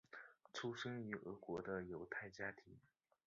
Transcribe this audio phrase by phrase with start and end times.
[0.51, 2.75] 出生于俄国的犹太家庭。